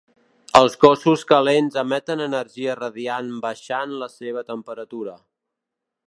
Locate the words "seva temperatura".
4.13-5.15